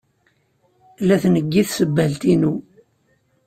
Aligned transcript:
La 1.07 1.15
tneggi 1.23 1.61
tsebbalt-inu. 1.65 2.53